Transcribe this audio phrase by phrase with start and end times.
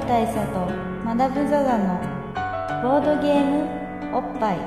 [0.00, 0.70] ル大佐と
[1.04, 2.00] マダム・ザ・ザの
[2.82, 3.66] ボードゲーム
[4.14, 4.58] おっぱい。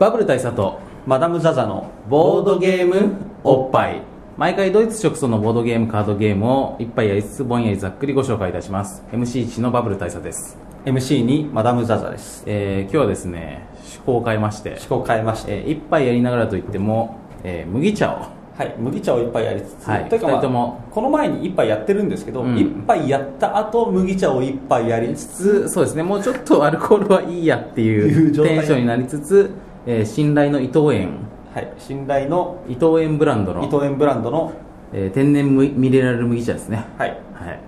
[0.00, 3.14] バブル大佐とマダム・ザ・ザのボードゲーム
[3.44, 4.02] おっぱい。
[4.36, 9.04] 毎回ドイツ直送のボードゲームカードゲームを一杯やりつつぼんやりざっくりご紹介いたします。
[9.12, 10.58] MC1 のバブル大佐です。
[10.84, 12.42] MC にマダム・ザ・ザです。
[12.46, 14.70] えー今日はですね趣向を変えまして。
[14.70, 18.40] 趣向を変えまして、えー一杯やりながらといっても、えー麦茶を。
[18.56, 20.82] はい、麦茶を一杯やりつつ、はいというか、まあとも。
[20.90, 22.58] この前に一杯やってるんですけど、うん。
[22.58, 25.36] 一杯やった後麦茶を一杯やりつつ
[25.66, 26.02] つそうですね。
[26.02, 29.50] もうちょっとアルコールはいいやっていいうテンションになりつつ、
[29.86, 31.20] えー信頼の伊藤園。
[31.54, 34.52] はい、信頼の伊藤園ブランドの伊藤園ブランドの、
[34.92, 36.84] えー天然ミミネラル麦茶ですね。
[36.98, 37.60] はい、はい。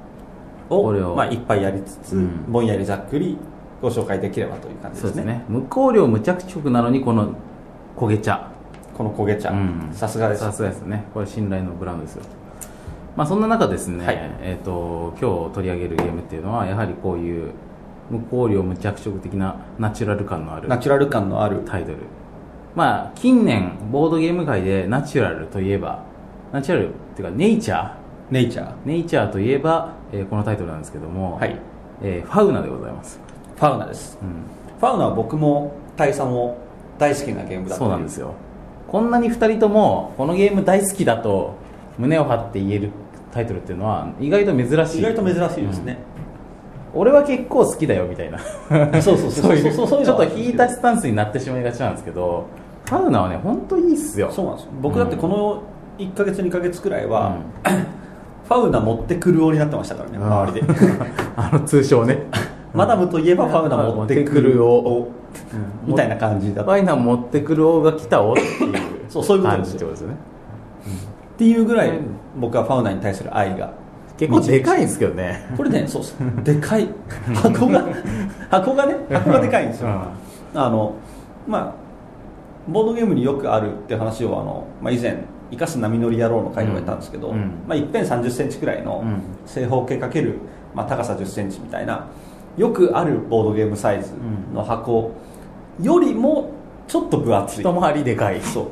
[0.68, 1.14] をこれを。
[1.14, 2.44] まあ、一杯やりつつ、うん。
[2.52, 3.38] ぼんやりざっくり
[3.80, 5.08] ご紹介できればという感じでね。
[5.08, 7.34] そうですすね無香料無着色なのにこの
[7.96, 8.51] 焦げ茶
[8.96, 9.90] この焦げ茶、うん。
[9.92, 10.40] さすがです。
[10.40, 11.04] さすがですね。
[11.14, 12.22] これ信頼のブランドですよ。
[13.16, 14.18] まあそんな中ですね、はい。
[14.40, 17.52] えっ、と今日取り上げるゲームっていうのはやはりこういう
[18.10, 21.62] 無香料無着色的なナチュラル感のあるナチュラル感のある。
[21.66, 21.98] タイトル。
[22.74, 26.04] まあ近年ボードゲーム界でナチュラルといえば
[26.52, 27.94] ナチュラルっていうかネイチャー。
[28.30, 28.74] ネイチャー。
[28.86, 31.58] ネイチャーといえば、えーこのタイトルなんですけども、はい。
[32.02, 33.20] えーファウナでございます、
[33.56, 34.18] ファウナです。
[34.22, 36.56] うん、ファウナは僕も大佐も
[36.98, 38.34] 大好きなゲームだとそうなんですよ
[38.92, 41.54] こんなに2人ともこのゲーム大好きだと
[41.98, 42.90] 胸を張って言える
[43.32, 44.98] タイトルっていうのは意外と珍しい。
[44.98, 45.96] 意外と珍しいですね、
[46.92, 48.38] 俺は結構好きだよみたいな。
[49.00, 49.72] そうそうそうそう。
[49.72, 52.46] そうそうちょっと引いたスタンスになってしまいがちなんですけど
[52.84, 54.30] ファウナはね本当いいっすよ。
[54.30, 54.72] そうなんですよ。
[54.82, 55.62] 僕だってこの
[55.98, 57.36] 1か月2か月くらいは、
[58.46, 60.74] ファウナ持ってくる王になってましたからね周りで。
[61.36, 62.26] あの通称ね。
[62.74, 65.08] マダムといえばファウナ持ってくる王
[65.86, 66.72] みたいな感じだった。
[66.72, 68.74] ファイナ持ってくる王が来たおっていう
[69.08, 69.78] そうそういうこと感ですよ。
[69.78, 70.14] じってことですよね。
[71.34, 71.92] っていうぐらい
[72.38, 73.70] 僕はファウナに対する愛が
[74.16, 75.50] 結構でかいんですけどね。
[75.56, 76.44] これねそうそう。
[76.44, 76.88] でかい。
[77.34, 77.84] 箱が
[78.50, 79.88] 箱がね箱がでかいんですよ、
[80.54, 80.94] あの
[81.46, 81.82] まあ
[82.68, 87.34] ボードゲームによくあるって話をあの、まあ、以前生かす波乗り野郎の回でも言ったんですけど、うん。
[87.34, 87.40] うん。
[87.66, 89.20] まあ、一辺3 0センチくらいのうん。
[89.46, 90.38] 正方形かける、
[90.74, 92.06] まあ、高さ1 0センチみたいな
[92.56, 94.12] よくあるボードゲームサイズ
[94.54, 95.12] の箱
[95.80, 96.50] よりも
[96.86, 97.64] ちょっと分厚い。
[97.64, 98.40] 一回りでかい。
[98.40, 98.66] そう。
[98.66, 98.68] っ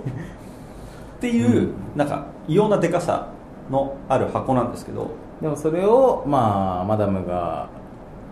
[1.20, 3.28] ていう、なんか異様なでかさ
[3.70, 5.10] のある箱なんですけど。
[5.40, 7.68] でもそれをまあマダムが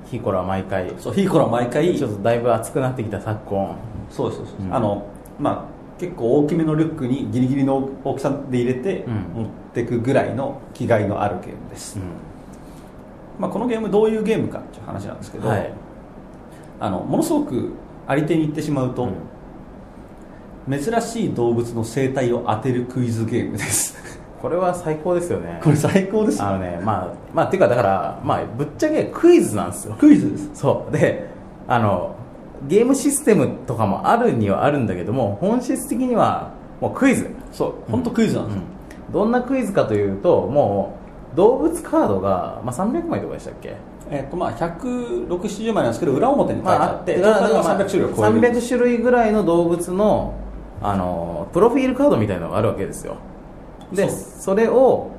[0.04, 3.76] ヒコラ毎回そうヒーコラ毎回ちょっとだいぶ熱くなってきた昨今。
[4.10, 4.74] そうそうです、うん。
[4.74, 5.06] あの
[5.38, 5.64] まあ
[5.98, 9.12] 結構大きめのリュックにギリギリの大きさで入れてうん。
[9.42, 11.98] 持ってくぐらいの気概のあるゲームです、
[13.38, 15.72] まあ、このゲームどういうゲームかっていう話なんですけど、はい。
[16.80, 17.72] あのものすごく
[18.06, 19.06] あり手に言ってしまうと、う
[20.70, 20.80] ん。
[20.80, 23.96] 珍しい動物の生態を当てるクイズゲームです。
[24.42, 25.60] これは最高ですよね。
[25.62, 29.96] これ最高ですあのねまあまあっていうかだからまあぶっちゃけクイズなんですよ。
[29.98, 30.50] クイズです。
[30.54, 30.92] そう。
[30.92, 31.28] で
[31.66, 32.14] あの
[32.66, 36.50] ゲームシステムとかもあるにはあるんだけども本質的には
[36.80, 38.62] もうクイズ、そう本当クイズなんですよ、
[39.12, 40.97] どんなクイズかというともう
[41.38, 43.76] 動物カードが、まあ、300枚とかでしたっけ？
[44.10, 48.40] えっとまあ16070枚なんですけど裏表に書いてあって、まあトータルが300種類を超える。
[48.40, 50.34] 300種類ぐらいの動物の
[50.82, 53.16] あのプロフィールカードみたいなのがあるわけですよ。
[53.92, 55.10] でそれを、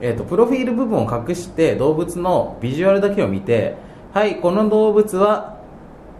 [0.00, 3.76] えー、とプロフィール部分を隠して動物のビジュアルだけを見て
[4.12, 5.56] はいこの動物は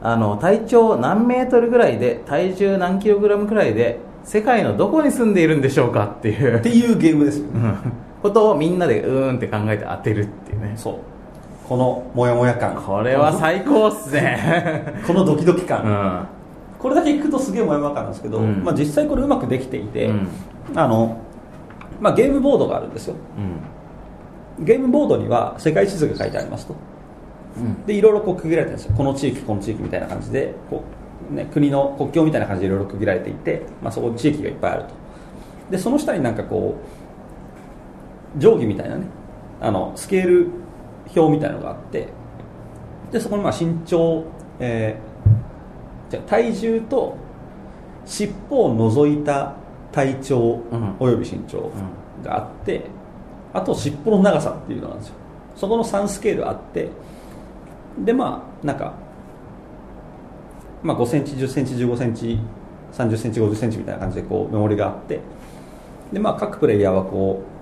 [0.03, 6.59] あの体長何メートルぐらいで体重何キログラムぐらいで世界のどこに住んでいるんでしょうかっていう。
[6.59, 7.43] っていうゲームです
[8.25, 10.73] ことをみんなでうーんって考えて当てるっていうね。
[10.79, 10.95] そう。
[11.69, 12.75] このモヤモヤ感。
[12.75, 14.95] これは最高っすね。
[15.07, 16.27] このドキドキ感、うん。
[16.79, 18.65] これだけ聞くとすげえモヤモヤ感なんですけど、うん。
[18.65, 20.29] まあ、実際これうまくできていて、うん。
[20.75, 21.19] あの
[22.01, 23.17] まあ、ゲームボードがあるんですよ。
[24.59, 24.65] うん。
[24.65, 26.75] ゲームボードには世界地図が書いてありますと。
[27.59, 27.85] うん。
[27.85, 28.95] でいろいろこう区切られてるんですよ。
[28.97, 30.83] この地域この地域みたいな感じでこ
[31.31, 34.89] う、ね、国の国境みたいな感じでいろいろ区切られていて、まあ、そこに地域がいっぱいあると。
[35.71, 37.04] でその下になんかこう
[38.39, 39.07] 定規みたいなね。
[39.61, 40.51] あのスケール
[41.15, 42.09] 表みたいなのがあって。
[43.13, 44.25] でそこにまあ身長、
[44.59, 45.15] えー
[46.11, 47.17] じゃあ体重と
[48.05, 49.55] 尻尾を除いた
[49.91, 50.97] 体長うん。
[51.01, 51.71] および身長
[52.23, 52.85] があって、
[53.53, 55.15] あと尻尾の長さっていうのがあるんですよ。
[55.57, 56.89] そこの3スケールあって
[57.99, 58.95] でまあなんか、
[60.83, 62.39] まあ、5センチ1 0センチ1 5センチ
[62.93, 65.21] 3 0センチ5 0センチみたいな感じでこうメモリがあって
[66.13, 67.54] で、まあ、各プレイヤーはこう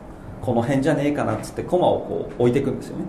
[0.42, 3.04] この辺じゃねえかなっつってコマをこう置いていくんですよね。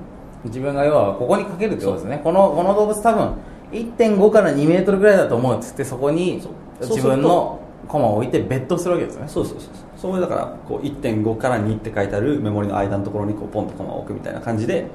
[0.45, 2.21] 自分が要はここにかけるってことですね。
[2.24, 3.33] このこの動物多分
[3.71, 6.41] 1.5から2メートルぐらいだと思うっつってそこに
[6.80, 9.27] 自分のコマを置いてベットするわけですね。
[9.27, 9.69] そうそうそう。
[9.97, 14.86] そこでだからこう1.5から2って書いてあるメモリの間のところにこうポンとコマを置くみたいな感じで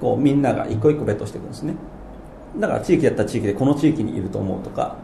[0.00, 1.74] こうみんなが一個一個ベットしていくんですね。
[2.58, 4.96] だから地域だったら地域でこの地域にいると思うとか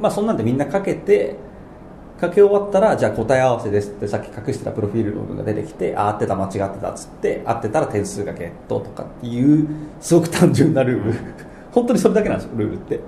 [0.00, 1.36] まあそんなんでみんなかけて
[2.20, 9.66] かけ終わったらじゃあ答え合わせですってさっき隠してたプロフィールの部分が出てきてあ合ってた間違ってたっつって合ってたら点数がゲットとかっていう
[10.00, 11.14] すごく単純なルール。
[11.72, 13.00] 本当にそれだけなんですよルールって。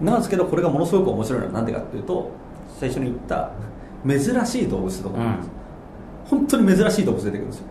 [0.00, 2.30] なんですけどこれがものすごく面白いのは何でかっていうと
[2.78, 3.50] 最初に言った
[4.06, 5.50] 珍しい動物とかなんです、
[6.26, 7.66] 本当に珍しい動物出てくるんですよ。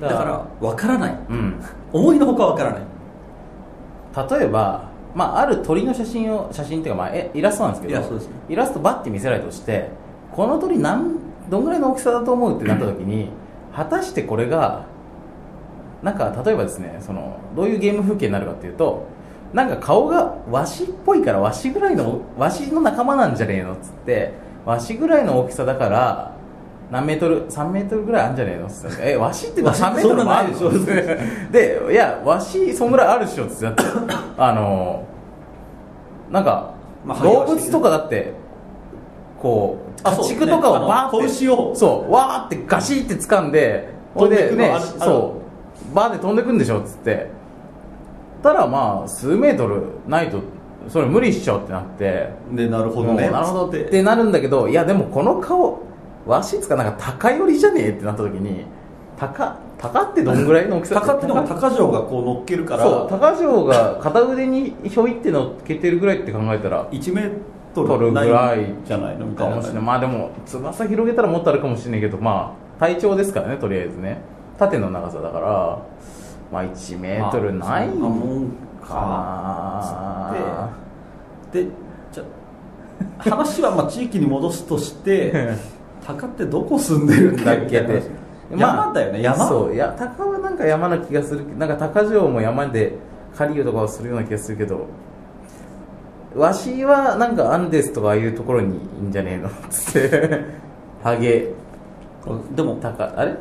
[0.00, 1.18] だから分からない。
[1.28, 1.54] うん。
[1.92, 4.40] 思いのほか分からない。
[4.40, 8.34] 例えば、まあ、ある鳥の写真を写真っていうか、まあ、えイラストなんですけどイラストですね。
[8.48, 9.88] イラストバッて見せられたとして
[10.32, 11.16] この鳥なん
[11.48, 13.28] どんぐらいの大きさだと思うってなった時に
[13.74, 14.86] 果たしてこれが
[16.02, 19.06] なんか例えばですねそのどういうゲーム風景になるかっていうと
[19.52, 24.32] なんか顔がワシっぽいからワシぐらいのワシの仲間なんじゃねえのっつって
[24.64, 26.36] ワシぐらいの大きさだから
[26.90, 30.70] 何メートル3メートルぐらいあるんじゃねえのっつってえワシってワシ3メートルもあるでしょ。
[31.52, 33.82] でいやわしそんぐらいあるでしょっつって。
[34.36, 35.06] あの
[36.30, 38.32] なんか、まあ動物とかだって
[39.40, 41.74] こう家畜とかをねバーって、あの子牛を。
[41.76, 45.40] そうわーってガシって掴んでほいでねそ
[45.92, 47.28] うバーで飛んでくんでしょっつって。
[48.42, 50.40] たらまあ数メートルないと
[50.88, 52.30] それ無理っしょってなって。
[52.52, 53.30] でなるほどね。
[53.30, 55.88] なるほどってなるんだけどいやでもこの顔
[56.26, 58.64] わしつかなんか高寄りじゃねえってなった時に
[59.16, 67.32] 高高ってどんぐらいの大きさ高ってのが高城がこう乗っけるからそう高城が片腕にひょいって乗っけてるぐらいって考えたら1メー
[67.74, 69.26] ト取るルぐらいじゃないの？
[69.34, 74.18] かもしれないまあでも翼広げたらもっとあるかもしれないけどまあ体長ですからねとりあえずね。
[74.58, 75.78] 縦の長さだから
[76.52, 77.94] まあ1メートルないか
[78.86, 78.94] か。
[80.34, 80.70] なな
[81.52, 81.66] で
[82.12, 82.24] じゃ
[83.18, 85.32] あ話はまあ地域に戻すとして
[86.14, 88.02] 鷹ってどこ住んでるんだっけって。
[88.56, 89.48] 山だよね山？
[89.48, 89.74] そう。
[89.74, 92.94] いや鷹はなんか山な気がするなんか鷹城も山で
[93.36, 94.86] 狩りとかをするような気がするけど
[96.34, 99.48] わしはなんかアンデスとかああいうところにいいんじゃねえの？
[99.70, 100.44] つって。
[101.02, 101.48] ハゲ。
[102.54, 102.76] でも。
[102.76, 103.34] 鷹あれ？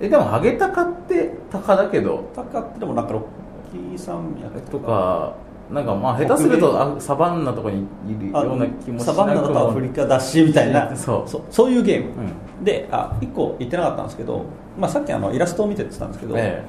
[0.00, 2.24] えでもハゲタカって鷹だけど。
[2.34, 3.22] 鷹ってでもなんかロッ
[3.72, 5.34] キー山脈とか
[5.70, 9.26] なんかまあ下手するとあサバンナとかにいるあような気もしサなくも。
[9.26, 10.94] バンナとかアフリカだしみたいな。
[10.96, 11.28] そう。
[11.28, 12.10] そそういうゲーム、
[12.60, 14.44] うであ1個言ってなかったんですけど、
[14.78, 16.64] まあ、さっきあのイラストを見てって言ったんですけど、え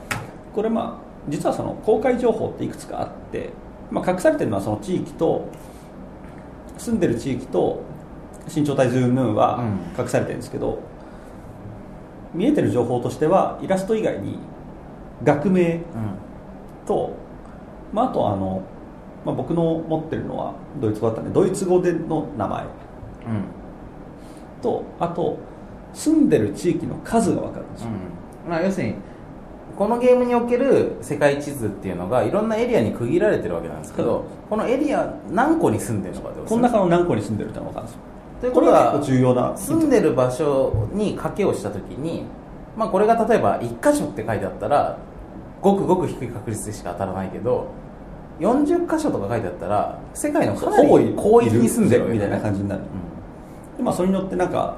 [0.53, 3.51] これまあ実はその公開情報っていくつかあって、
[3.91, 5.47] まあ、隠されてるのはその地域と
[6.77, 7.81] 住んでる地域と
[8.53, 9.63] 身長体重云々は
[9.97, 10.79] う隠されてるんですけど、
[12.33, 14.39] 見えてる情報としてはイラスト以外に
[15.23, 15.81] 学名うん。
[16.85, 17.11] と、
[17.91, 18.63] まあ、あとあの、
[19.27, 22.63] まあ、僕の持ってるのはドイツ語だったんでドイツ語での名前。
[22.63, 22.69] うん。
[24.61, 25.37] とあと
[25.93, 27.89] 住んでる地域の数が分かるんですよ、
[28.45, 28.49] うん。
[28.49, 28.95] まあ、要するに
[29.77, 38.01] このゲームにおける世界地図っていうのがいろんなエリアに区切られてるわけなんですけど、うんこのエリア何個に住んでるのかってこの中の何個に住んでるってのが分かるんですよ。
[38.39, 39.57] ということはこれが結構重要な。
[39.57, 42.23] 住んでる場所に賭けをした時に、
[42.77, 44.97] まあ、これが例えば1箇所って書いてあったら
[45.61, 47.67] ごくごく低い確率でしか当たらないけど
[48.39, 54.77] 40箇所とか書いてあったら世界のかなり広域に住んでるみたいな感じになる、うでまあ、それによってなんか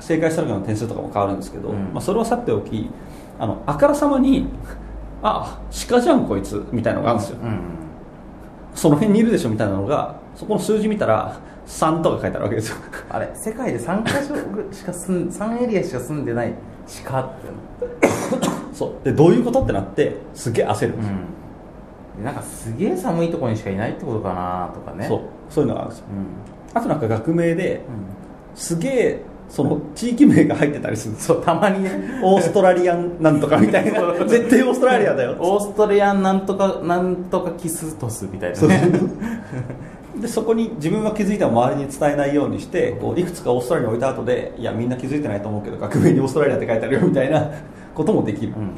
[0.00, 1.92] 正解した時の点数とかも変わるんですけど、うん。
[1.92, 2.88] まあ、それはさておき
[3.38, 4.46] あのあからさまに
[5.22, 7.60] あ鹿じゃんこいつみたいなのがあるんですよ、んうん。
[8.74, 12.76] その辺にいるでしょみたいなのがそこの数字見たら3とか書いてあるわけですよ。
[13.10, 16.54] あれ世界で3箇所しか住ん3エリアしか住んでない
[17.04, 17.30] 鹿っ
[18.00, 18.08] て
[18.72, 19.04] そう。
[19.04, 21.24] でどういうことってなってすげえ焦るんですよ、うん、
[22.22, 25.06] なんかすげえ寒いところにしかいないってことかなとかね。
[25.06, 26.06] そうそういうのがあるんですよ。
[26.10, 27.82] うん、あとなんか学名でうん、
[28.54, 31.90] すげえその地域名が入ってたりするそうたまにね。
[32.22, 34.00] オーストラリアンなんとかみたいな。
[34.26, 35.36] 絶対オーストラリアだよ。
[35.38, 38.90] オーストラリアンなんとかなんとかキストスみたいなね。
[40.20, 47.50] でそこに自分は気づいても周りに伝えないようにしてこういくつかオーストラリアに置いた後でいやみんな気づいてないと思うけど学名にオーストラリアって書いてあるよみたいな
[47.94, 48.70] こともできる、うん。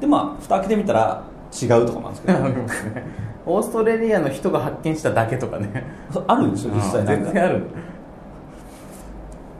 [0.00, 1.24] でまあ蓋開けてみたら
[1.62, 3.00] 違うとかもあるんですけど。
[3.46, 5.84] オーストラリアの人が発見しただけとかね。
[6.26, 7.24] あるんですよ実際なんか。
[7.24, 7.62] 全然ある。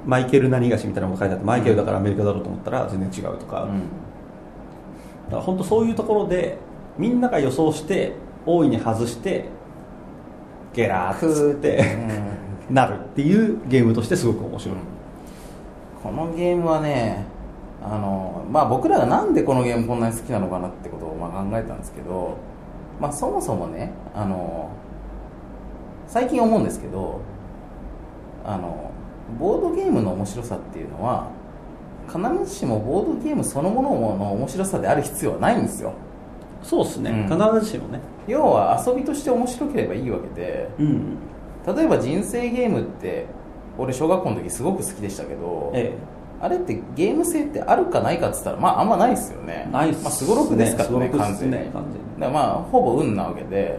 [0.06, 3.66] マイケル何がしみたいなのも書いてあってマイケルだからアメリカだろうと思ったら全然違うとか、
[5.26, 6.58] だから本当そういうところで
[6.98, 8.12] みんなが予想して
[8.44, 9.46] 大いに外して
[10.74, 11.82] ゲラーッつって
[12.68, 14.76] なるっていうゲームとしてすごく面白い、
[16.02, 17.24] このゲームはね
[17.82, 22.36] あの、まあ、僕らがなんでこのゲームこんなに好きなのかなってことをまあ考えたんですけど、
[23.00, 24.70] まあ、そもそもねあの
[26.06, 27.20] 最近思うんですけど
[28.44, 28.90] あの
[29.38, 31.30] ボードゲームの面白さっていうのは
[32.06, 35.94] 必ずしもボードゲームそのものの面白さである必要はないんですよ。
[36.62, 37.38] そうですね、うん。
[37.38, 38.00] 必ずしもね。
[38.26, 41.16] 要は遊びとして面白ければいいわけでうん
[41.66, 43.26] 例えば人生ゲームって
[43.78, 45.96] 俺小学校の時すごく好きでしたけど、え
[46.44, 49.66] あれってゲーム性ってあるかないかって言ったらまああんまないですよね。
[49.72, 50.02] ないっすね。
[50.02, 51.56] まあすごろくですからねすごろくっ完全に。
[51.56, 52.20] 完全に。
[52.20, 53.78] だまあほぼ運なわけで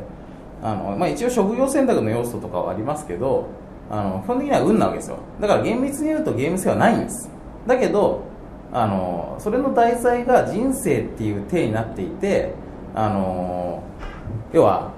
[0.64, 3.48] あの、まあ、一応職業選択の要素とかはありますけど
[3.92, 5.20] あの基本的には運なわけですよ。
[5.40, 7.30] だから厳密に言うとゲーム性はないんです。
[7.68, 8.24] だけど
[8.74, 12.52] あのそれの題材が人生っていう体になっていて
[12.96, 13.84] あの
[14.54, 14.92] 要は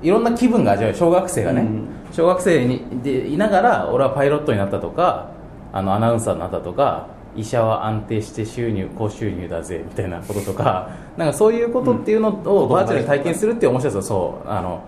[0.00, 0.98] いろんな気分が味わえる。
[0.98, 1.88] 小学生がね、うん。
[2.10, 5.35] 小学生にでいながら俺はパイロットになったとか
[5.76, 14.80] あのアナウンサーになったとか医者は安定して収入高収入だぜみたいなこととか なんかそういうことっていうのをバーチャルに体験するっていう面白さそうあの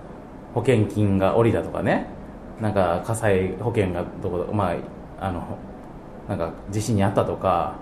[0.54, 2.16] 保険金が下りたとかね。
[2.61, 4.73] なんか火災保険がどこま
[5.21, 5.42] ああの
[6.28, 7.75] なんか地震にあったとか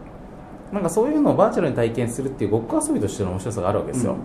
[0.72, 4.16] なんかそういうのをバーチャルに体験するっていうごっこ遊びとしての面白さがあるわけですよ、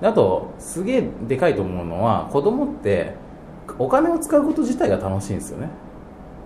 [0.00, 3.14] であとすげえでかいと思うのは子供って
[3.78, 5.68] お金を使うこと自体が楽しいんですよね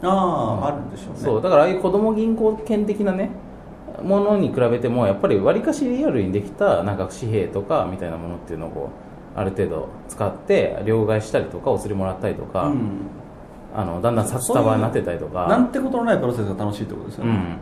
[0.05, 1.21] ああ、あるんでしょうね。
[1.21, 3.31] そうだからああいう子供銀行券的なね
[4.03, 8.91] ものに比べてもやっぱりわりかしリアルにできたなんか紙幣とかみたいなものっていうのをこ
[9.37, 12.91] うある程度使って両替したりとかお釣りもらったりとか、うん。
[13.77, 15.49] あのだんだん札束になってたりとか。
[15.49, 17.59] なんてことのないプロセスが楽しいってことですよね、うん、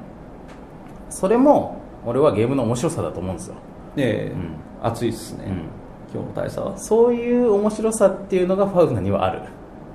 [1.08, 3.54] それも俺はゲームの面白さだと思うんですよ、
[3.96, 4.32] ええ。
[4.32, 4.56] うん。
[4.82, 5.52] 熱いっすね、うん。
[6.12, 6.76] 今日の大佐は。
[6.76, 9.40] そういう面白さっていうのがファウナにはある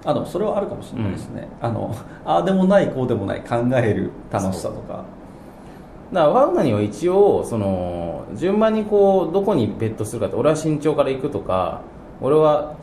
[0.07, 5.03] あでもそれはあるかもしれないですね、あのああでもないこうでもない考える楽しさとか。
[6.13, 11.81] だからファウナには一応その順番にこうどこにベットするかって俺は身長から行くとか
[12.21, 12.77] 俺は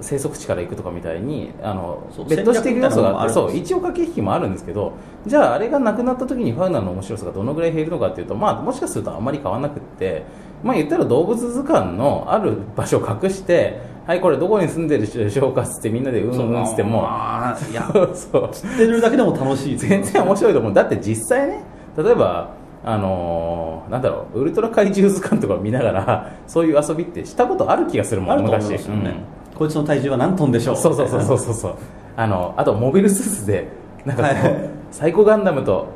[0.00, 4.92] 生息地から行くとかみたいにあのベットしていく要素があってそう一応駆け引きもあるんですけど
[5.26, 10.24] じゃああれがなくなった時にファウナの面白さがどのぐらい減るのかっていうと、まあ、もしかするとあんまり変わらなくって、
[10.62, 17.00] まあ、言ったら動物図鑑のある場所を隠してはいこれどこに住んでるでしょうかっつってみんなでうんうんっつっても
[17.70, 19.76] いやそう 知ってるだけでも楽しい。
[19.76, 20.74] 全然面白いと思う。
[20.74, 21.62] だって実際ね
[21.96, 22.48] 例えば
[22.84, 29.14] あのーなんだろうウルトラ怪獣図鑑とか見ながら そういう遊びってしたことある気がするもん昔ますよね、
[29.56, 30.76] こいつの体重は何トンでしょう。
[30.76, 31.72] そうそうそうそうそう
[32.16, 33.68] あのあとモビルスーツで
[34.04, 34.34] なんかはい。
[34.90, 35.86] サイコガンダムと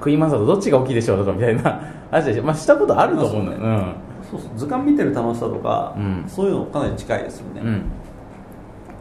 [0.00, 2.42] クイーンマンサーとどっちが大きいでしょうとかみたいな話でしょ。
[2.42, 3.84] まあしたことあると思うのよ、うん
[4.30, 6.24] そうそう図鑑見てる楽しさとか、うん。
[6.28, 7.60] そういうのかなり近いですよね、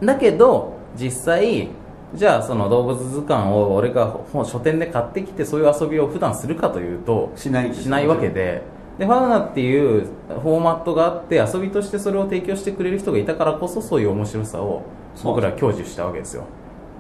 [0.02, 1.70] うん、だけど実際
[2.16, 8.64] じゃあその動物図鑑を俺が本書店で買ってきてそういう遊びを普段するかというとしないしないわけで。
[8.98, 14.82] でファウナっていうフォーマットがあって遊びとしてそれを提供してくれる人がいたからこそそういう面白さを
[15.24, 16.44] 僕らは享受したわけですよ。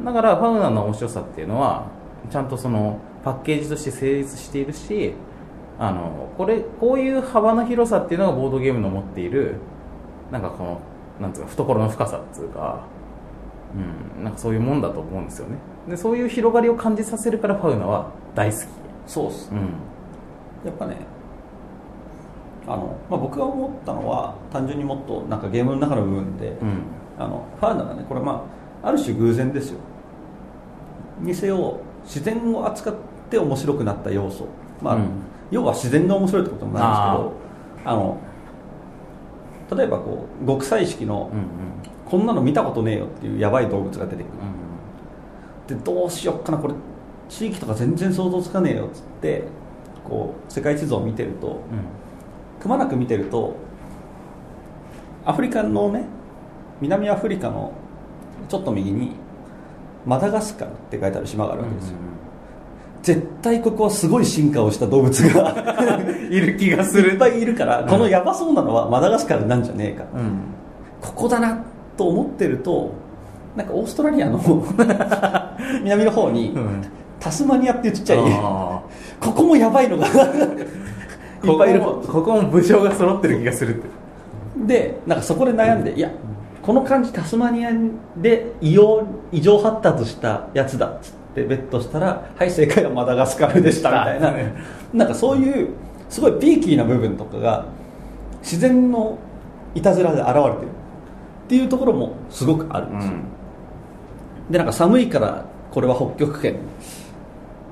[0.01, 1.87] だからファウナの面白さっていうのは
[2.29, 5.13] ちゃんとそのパッケージとして成立しているし
[5.79, 9.55] あのこれこういう幅の広さっていうのがボードゲームの持っている
[10.29, 10.81] なんかこの
[11.21, 12.85] なんつうか懐の深さっていうか、
[14.17, 15.55] うん、なんかそういうもんだと思うんですよね。
[15.87, 18.63] でそういう広がりを感じさせるからファウナは大好き、
[19.07, 19.49] そうっす。
[19.51, 19.57] うん。
[20.65, 20.97] やっぱね
[22.67, 26.81] あの、まあ、僕が思ったのは単純にもっとなんかゲームの中の部分で、うん。
[27.17, 28.45] あのファウナがねこれま
[28.83, 29.79] あある種偶然ですよ。
[31.21, 32.95] にせよ自然を扱っ
[33.29, 34.47] て面白くなった要素、
[34.81, 35.09] まあうん
[35.51, 37.33] 要は自然が面白いってこともないんですけど
[37.85, 38.17] あの
[39.77, 41.69] 例えばこう極彩色の、うん
[42.09, 44.33] こんなの見たことねえよっていうやばい動物が出てくる。
[44.41, 44.69] うん
[45.69, 46.73] でどうしよっかなこれ
[47.29, 49.43] 地域とか全然想像つかねえよっつって
[50.03, 51.61] こう世界地図を見てると
[52.59, 53.55] くまなく見てると
[55.23, 56.05] アフリカのね
[56.81, 57.71] 南アフリカの
[58.47, 59.11] ちょっと右に
[60.05, 61.97] マダガスカルって書いてある島があるわけですよ、
[63.01, 65.95] 絶対ここはすごい進化をした動物が
[66.29, 67.11] いる気がする。
[67.11, 70.19] いっぱいいるから、このヤバそうなのはマダガスカルなんじゃねえか、うん。
[70.19, 70.29] うん
[71.01, 71.63] ここだな
[71.95, 72.91] と思ってると
[73.55, 74.37] なんかオーストラリアの
[75.81, 76.81] 南の方に、うん。
[77.19, 78.81] タスマニアっていうちっちゃいあ
[79.19, 81.81] ここもやばいのがいっーぱいいる。
[81.81, 83.87] ここもここも武将が揃ってる気がするって。
[84.65, 86.09] でなんかそこで悩んで、いや
[86.61, 87.71] この感じタスマニア
[88.17, 94.29] で異様異常発達したやつだっつってベットしたらはい正解はマダガスカルでしたみたいな。
[94.29, 94.53] あね。
[94.93, 95.69] なんかそういう
[96.09, 97.65] すごいピーキーな部分とかが
[98.41, 99.17] 自然の
[99.75, 100.53] いたずらで現れてる。
[101.45, 103.13] っていうところもすごくあるんですよ、
[104.51, 106.57] でなんか寒いからこれは北極圏。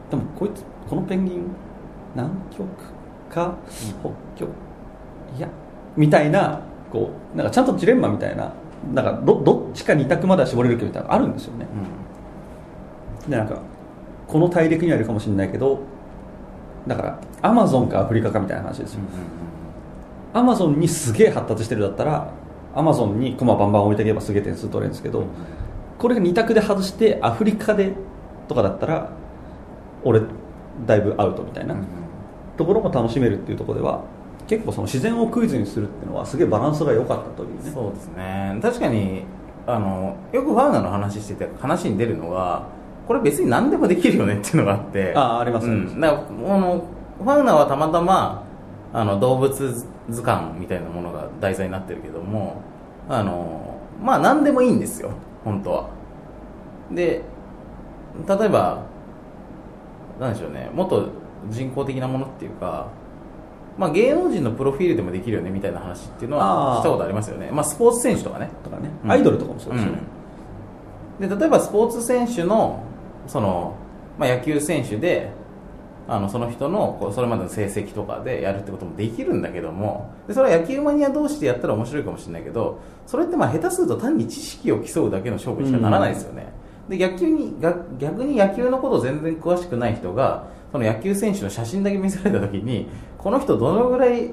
[0.09, 1.43] でもこいつこのペンギン
[2.15, 2.65] 南極
[3.29, 3.53] か？
[4.01, 4.49] 北極？
[5.37, 5.47] いや。
[5.95, 6.61] みたいな
[6.91, 8.51] こうなんかちゃんとジレンマみたいな
[8.93, 11.67] なんかどどっちか二択までは絞れるけどみたいなのがあるんですよね
[13.27, 13.61] でなんか
[14.27, 15.79] この大陸にはいるかもしれないけど
[16.85, 19.01] だからアマゾンかアフリカかみたいな話ですよ、
[20.33, 22.31] アマゾンにすげえ発達してるだったら
[22.75, 25.25] アマゾンにコマバンバン置いていけばすげえ点数取れるんですけど、
[25.97, 27.93] これが2択で外してアフリカで
[28.47, 29.09] とかだったら
[30.03, 30.21] 俺
[30.85, 31.75] だいぶアウトみたいな
[32.55, 34.03] ところも楽しめるっていうところでは
[34.47, 37.71] 結構その自然をクイズにするっていうのはすげえバランスが良かったというね。
[37.71, 38.59] そうですね。
[38.61, 39.23] 確かに
[39.65, 42.67] あのよくファウナの話してて話に出るのが
[43.07, 45.13] これ別に何でもできるよねっていうのがあって。
[45.15, 45.73] あありますね。
[45.73, 46.83] うん、だからあの
[47.17, 48.43] ファウナはたまたま
[48.93, 49.73] あの動物
[50.09, 52.61] 図鑑みたいなものが題材になってるけども
[53.09, 55.11] あのまあ何でもいいんですよ。
[55.43, 55.89] 本当は。
[56.91, 57.21] で
[58.27, 58.83] 例えば
[60.19, 60.69] なんでしょうね。
[60.73, 61.09] もっと
[61.49, 62.89] 人工的なものっていうか
[63.77, 67.51] まあ、芸能人のプロフィールでもできるよねみたいな話っていうのはしたことありますよね。
[67.51, 68.49] まあ、スポーツ選手とかね。
[68.63, 69.11] とかね、うん。
[69.11, 69.99] アイドルとかもそうですよね、
[71.19, 72.83] で例えばスポーツ選手の
[73.27, 73.75] その、
[74.17, 75.29] まあ、野球選手で
[76.07, 86.47] あのその人のこうそれまでの成績とかでやるってこともできるんだけどもでそれは野球マニア同士でやったら面白いかもしれないけどそれってまあ下手すると単に知識を競うだけの勝負にしかならないですよね、
[86.87, 94.31] で逆にが逆に野球のこと全然詳しくない人がその野球選手の写真だけ見せられた時にこの人どのぐらい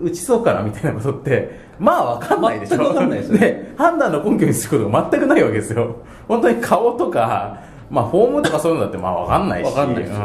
[0.00, 2.78] 打ちそうかなみたいなことってまあ分かんないでしょ。
[2.78, 3.40] 全く分かんないですよね。
[3.40, 5.96] で判断の根拠にすることが全くないわけですよ。
[6.26, 7.62] 本当に顔とか、
[7.94, 9.66] まあ、フォームとかそういうのだってまあ分かんないし。
[9.66, 10.22] 分かんないですよ。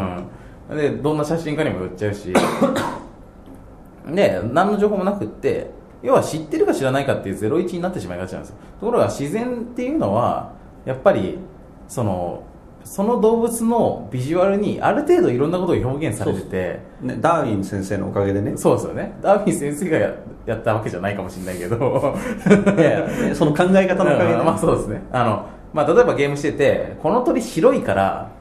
[0.71, 2.33] うん、でどんな写真家にも売っちゃうし。
[4.11, 5.69] で何の情報もなくって
[6.01, 8.55] 要は知ってるか知らないかっていうゼロ一になってしまいがちなんですよ。
[8.79, 10.51] ところが自然っていうのは
[10.83, 11.37] やっぱり
[11.87, 12.41] その
[12.83, 16.79] その動物のビジュアルにある程度いろんなことが表現されてて。
[17.01, 18.57] ね、ダーウィン先生のおかげでね。
[18.57, 19.13] そうですよね。
[19.21, 20.13] ダーウィン先生がや
[20.47, 21.75] やったわけじゃないかもしれないけど。
[22.77, 24.45] いやその考え方のおかげで、うん。
[24.45, 25.03] まあそうですね。
[25.11, 28.31] あの、まあ、例えばゲームしててこの鳥白いから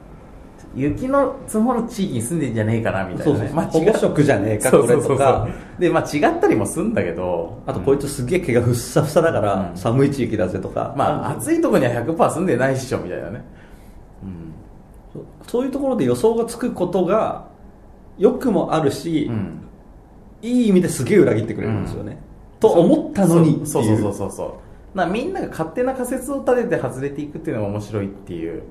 [0.75, 3.55] 雪の積もる地域に住んでんじゃねえかなみたいな、ね、そうそう。
[3.55, 5.03] まあ、保護色じゃねえかそうそうそう。
[5.03, 5.47] これとか。
[5.79, 7.61] で、まあ、違ったりもするんだけど。
[7.65, 9.77] あとこいつすげえ毛がふっさふさだから、うん。
[9.77, 13.43] 寒い地域だぜとか、まあ暑いところには100%住んでないっしょみたいなね、
[14.23, 14.53] うん。
[15.47, 17.47] そういうところで予想がつくことが
[18.19, 19.61] 良くもあるし、うん。
[20.41, 22.17] いい意味ですげえ裏切ってくれるんですよね、
[22.59, 24.53] と思ったのにそうそうそうそうそう
[24.93, 28.63] なみんなが勝手な仮説を立てて外れていくっていうのが面白いっていう。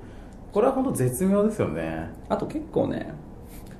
[0.52, 2.10] これは本当絶妙ですよね。
[2.28, 3.12] あと結構ね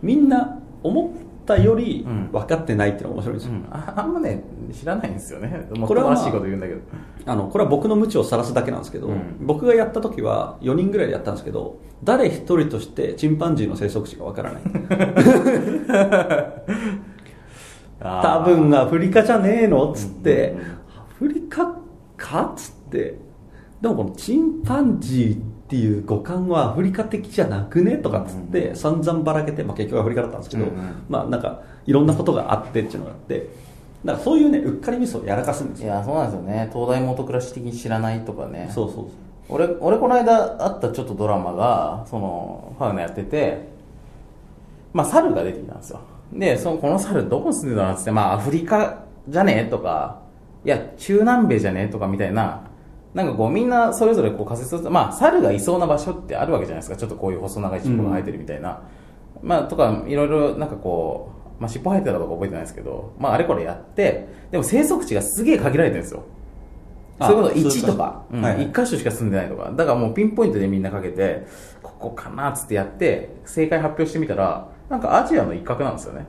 [0.03, 1.11] みんな思っ
[1.47, 2.31] たよりうん。
[2.31, 3.67] 分かってないっていうのが面白いんですよ、うん。
[3.71, 5.67] ああんまね知らないんですよね。
[5.75, 6.81] もっことしいこと言うんだけど。
[7.27, 9.39] あのこれは僕の無知を晒すだけなんですけど、うん。
[9.41, 14.63] 僕がやった時は4人ぐらいでやったんですけど誰一人としてチンパンジーの生息地がわからない。
[18.01, 20.71] 多分アフリカじゃねえのっつって、うんうんうん。
[20.71, 20.75] ア
[21.19, 21.79] フリカ
[22.19, 23.19] かっつって。
[23.81, 27.97] でもこのチンパンジーっていう五感はアフリカ的じゃなくね？
[27.97, 31.05] とかっつって散々ばらけて、まあ、結局アフリカだったんですけど、うんうん。
[31.09, 33.49] まあなんかいろんなことがあってっていうのがあって
[34.05, 35.87] だからそういうねうっかりミスをやらかすんですよ。
[35.87, 36.71] いやそうなんですよね。
[36.73, 38.69] 東大元暮らし的に知らないとかね。
[38.75, 39.07] そうそう。
[39.49, 43.69] 俺俺この間あったちょっとドラマがそのファウナやってて
[44.93, 46.01] まあ猿が出てきたんですよ。
[46.33, 47.95] でそのこの猿どこに住んでたの？
[47.95, 49.69] っつってまあアフリカじゃね？
[49.71, 50.23] とか
[50.65, 51.89] いや中南米じゃね？
[51.89, 52.65] とかみたいな
[53.15, 56.97] なんかこうみんなそれぞれこう仮説をまあ猿がいそうな場所ってあるわけじゃないですか。
[56.97, 58.83] ちょっとこういう細長い尻尾が生えてるみたいな、
[59.43, 66.25] まあとかいろいろなんかこう、まあ、尻尾生えてたかどうか覚えてないですけどまああれこれやってでも生息地がすげえ限られてるんですよ。
[67.21, 68.69] あそういうことそういう1とか、うんはいはい。
[68.69, 69.73] 1箇所しか住んでないとか。
[69.73, 71.47] だからもうピンポイントでみんなかけて
[71.83, 76.27] ここかなっつってやって正解発表してみたらなんかアジアの一角なんですよね。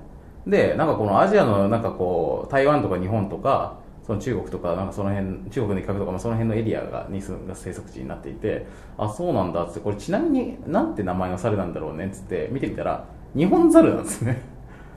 [0.48, 3.79] でなんかこのアジアのなんかこう台湾とか日本とか
[4.10, 8.66] その中国とかなんかその辺中国の一角とか、まあ、その辺のエリアがにが生息地になっていて
[8.98, 14.42] あそうなんだっつってこれちなみになんて名前の猿なんだろうねっつって見てみたら日本猿なんですね。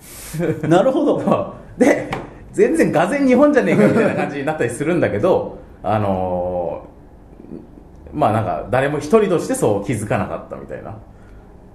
[0.67, 1.55] なるほど。
[1.77, 2.11] で
[2.53, 10.97] 全然がぜ日本じゃねえかみたいな感じになったりするんだけどあのーまあなんか誰も一人としてそう気づかなかったみたいな。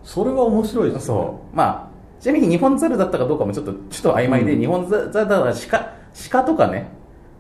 [0.03, 1.01] それは面白いですね。
[1.01, 1.55] そう。
[1.55, 4.59] まあちなみに日本猿だったかどうかもちょっとちょっと曖昧で、うん。
[4.59, 5.93] 日本猿だから鹿
[6.31, 6.96] 鹿とかね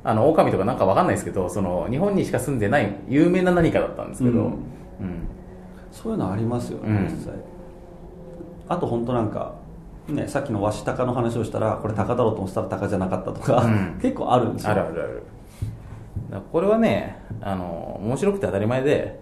[0.07, 4.45] あの狼とかなんかわかんないですけどその日本にしか住んでない有名な何かだったんですけど、うん。
[4.45, 4.53] うん。
[5.91, 7.13] そういうのありますよね、うん。
[7.13, 7.33] 実際。
[8.69, 9.55] あと本当なんか
[10.07, 13.99] ねさっきのわし鷹の話をしたらこれ鷹だろうと思ってたら鷹じゃなかったとか、うん。
[14.01, 14.71] 結構あるんですよ。
[14.71, 15.23] あるあるある。
[16.53, 19.19] これはねあの面白くて当たり前で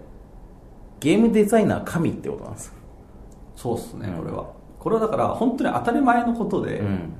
[1.00, 2.72] ゲームデザイナー神ってことなんですよ。
[3.56, 4.46] そうっすね、うんこれは。
[4.78, 7.12] これはだから本当に当たり前のことで、うん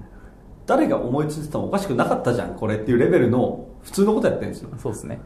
[0.67, 4.71] 誰が思いついててもおかしくなかったじゃんこれっていうレベルの普通のことやってるんですよ。
[4.79, 5.21] そうですね。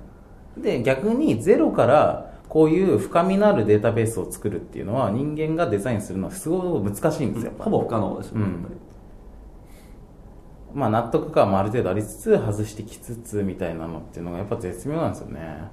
[0.57, 7.65] で逆にゼロからこういう深みのあるデータベースを作るっていうのは人間がデザインするのはすごく難しいんですよ、やっぱ。
[7.65, 8.67] ほぼ不可能ですよね、うん。
[10.75, 15.71] まあ納得感もある程度ありつつ外してきつつみたいなのっていうのがやっぱ絶妙なんですよね。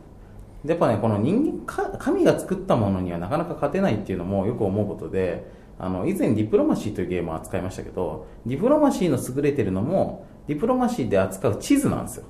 [0.64, 12.26] でやっぱねこの人間か神が作ったものにはなかなか勝てないっていうのもよく思うことであの以前 Diplomacy というゲームを扱いましたけど Diplomacy の優れてるのも Diplomacy で扱う地図なんですよ。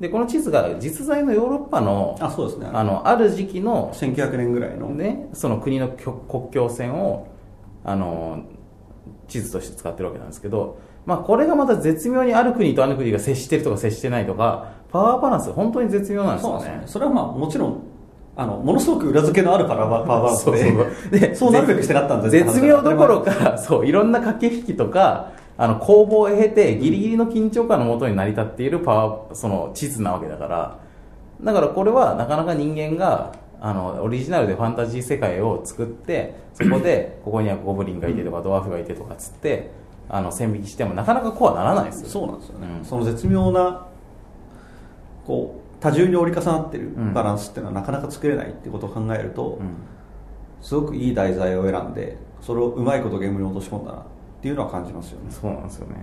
[0.00, 2.68] でこの地図が実在のヨーロッパのあそうですね。
[2.72, 7.28] あのある時期の1900年ぐらいの、ね、その国の国国境線を
[7.84, 8.44] あの
[9.28, 16.60] 地図として使ってるわけなんですけど、まあ、これがまた絶妙にある国とある国が接してるとか接してないとかパワーバランス本当に絶妙なんですよね。
[16.60, 16.82] そうですね。
[16.86, 17.80] それはまあもちろん
[18.34, 21.20] あのものすごく裏付けのあるパワーパワーバランスで そうそう。
[21.20, 30.78] でそうなるべくしてなったんです絶妙どころかそういろんな駆け引きとかあの攻防を経てギリギリの緊張感のもとに成り立っているパワーその地図なわけだから
[31.42, 39.70] だからこれはなかなか人間があのオリジナルでファンタジー世界を作ってそこでここにはゴブリンがいてとかドワーフがいてとかっつって
[40.08, 42.84] あの線引きしてもなかなかこうはならないですよそうなんですよね、うん。
[42.84, 43.86] その絶妙な
[45.26, 49.74] こう多重に折り重なってるバランスっていうのはなかなか作れないっていうことを考えると、うん。
[50.62, 54.04] すごくいい題材を選んでそれをうまいことゲームに落とし込んだなっ
[54.40, 55.30] ていうのは感じますよね。
[55.30, 55.94] そうなんですよね。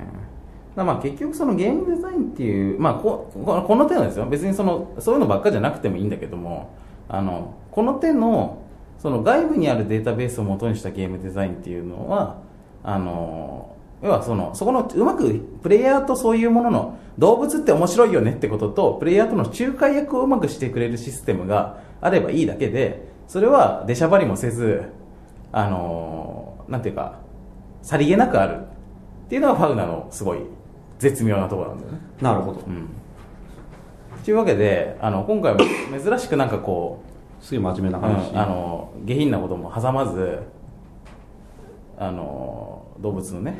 [0.75, 4.25] だまあ結局そのゲームデザインっていう、まあ、ここのこの手のですよ。
[4.25, 6.73] 別にそのそういうのばっかじゃなくてもいいんだけども
[7.09, 8.61] あのこの手の
[8.97, 12.37] その外部にあるデータベースを元にしたゲームデザインっていうのは
[12.83, 24.83] あの要はそのそこのうまくプレイヤーとそういうものの動物って面白いよねってこととプレイヤーとの仲介役をうまくしてくれるシステムがあればいいだけでそれは出しゃばりもせず
[25.51, 27.19] あのなんていうか
[27.81, 28.59] さりげなくある
[29.25, 30.39] っていうのがファウナのすごい
[30.97, 31.99] 絶妙なところなんだよね。
[32.21, 32.89] なるほど、うん。
[34.23, 37.03] というわけであの今回は珍しくなんかこ
[37.41, 40.39] すげえ真面目なう、話、うんあの下品なことも挟まず
[41.97, 43.57] あの動物のね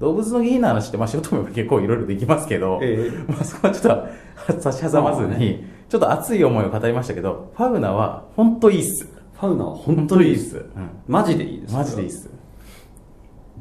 [0.00, 3.32] 動物の下品な話って、まあ、仕事も結構いろいろできますけど、ええ。
[3.32, 5.74] まあ、そこはちょっと差し挟まずに、まあね。
[5.88, 9.06] ちょっと熱い思いを語りましたけどファウナは本当いいっす。
[9.34, 10.54] ファウナは本当にいいです。
[10.54, 10.76] 本当にいいっす。
[10.76, 10.90] うん。
[11.06, 11.74] マジでいいです。
[11.74, 12.30] マジでいいっす。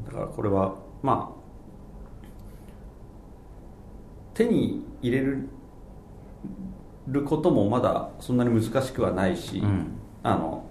[0.07, 1.43] だからこれはまあ
[4.33, 5.49] 手に入れる
[7.07, 9.87] ることもまだそんなに難しくはないし、うん。
[10.23, 10.65] あの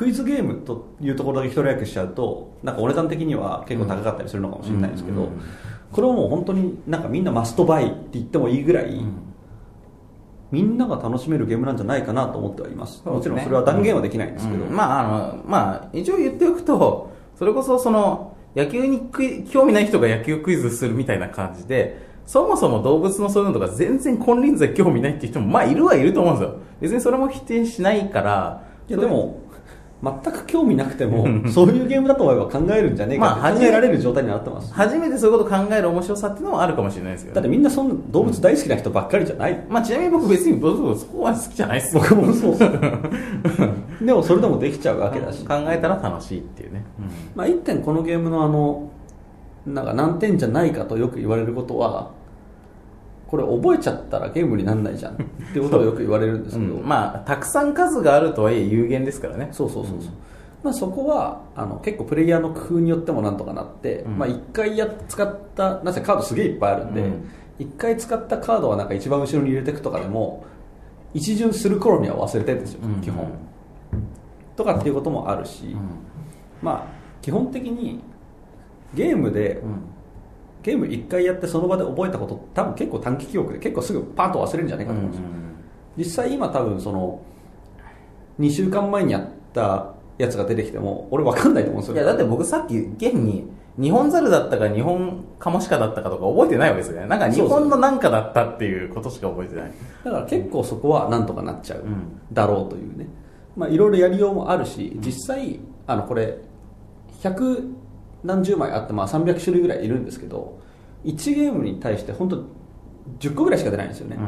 [0.00, 5.26] クイズゲームというところだけ一人役しちゃうとなんかお値段的には結構高かったりするのかもしれないですけど、うん。
[5.26, 5.40] うんうん
[5.92, 9.04] これはもう本当になんかみんなマストバイって言ってもいいぐらい、
[10.52, 13.02] みんなが楽しめるゲームなんじゃないかなと思ってはいます。
[13.04, 13.10] ね。
[13.10, 14.72] もちろんそれは断言はできないんですけど、うん。
[14.72, 19.10] まああのまあ一応言っておくとそれこそその野球に
[19.50, 26.56] 興味ない人が野球クイズするみたいな感じでそもそも動物のそういうのとか全然金輪際興味ないっていう人もまあいるはいると思うんですよ。
[26.80, 29.40] 別にそれも否定しないからいやでも
[30.02, 37.34] 全く興味なくてもそういうゲームだと思えば考えるんじゃねえかって考まあ初めえられる状態になってます、初めてそういうこと考える面白さっていうのもあるかもしれないですけど。
[37.34, 41.96] だってみんなそんな動物大好きな人ばっかりじゃない、まあちなみに僕別に動物そこは好きじゃないです。
[41.96, 42.32] よ僕も。
[42.32, 42.56] そう
[44.04, 46.84] でもそれでもできちゃうわけだし、考えたら楽しいっていうね、
[47.34, 48.90] まあ、1点このゲームのあの
[49.66, 52.10] なんか難点じゃないかとよく言われることは
[53.30, 55.14] これ覚えちゃったらゲームにならないじゃん。
[55.14, 55.16] っ
[55.52, 56.84] ていうことをよく言われるんですけど、うん。
[56.84, 59.50] まあたくさん数があるとはいえ有限ですからね。
[59.52, 60.10] そうそうそうそう、
[60.64, 64.18] まあ、そこはあの結構プレイヤーの工夫によってもなんとかなって、うん。
[64.18, 67.30] まあ、1回や使ったなぜカードすげえいっぱいあるんで、うん。
[67.60, 70.44] 1回使ったカードはなんか一番後ろに入れていくとかでも
[71.14, 73.00] 一巡する頃には忘れてるんですよ、うん。
[73.00, 73.30] 基本。
[74.56, 75.80] とかっていうこともあるし、うん。
[76.60, 78.02] まあ基本的に
[78.92, 79.82] ゲームで、うん
[80.62, 85.26] ゲーム1回やってその場で覚えたこと多分結構短期記憶で結構すぐパンと忘れるんじゃないかと思うんですよ、
[85.96, 87.22] 実際今多分その
[88.38, 91.96] 2週間前にやったやつが出てきても俺分かんないと思うんですよ。
[91.96, 97.06] いやだって僕さっき現に日本猿だったか日本カモシカだったかとか覚えてないわけですよね。
[97.06, 99.72] なんか日本のなんかだったっていうことしか覚えてない。
[100.04, 102.20] だから結構そこはなんとかなっちゃううん。
[102.32, 103.06] だろうというね、
[103.56, 106.38] まあ、いろいろやりようもあるし実際あのこれ
[107.22, 107.79] 100
[108.24, 110.60] 何十枚あってまあ300種類ぐらいいるんですけど
[111.04, 112.44] 1ゲームに対して本当
[113.18, 114.18] 10個ぐらいしか出ないんですよね、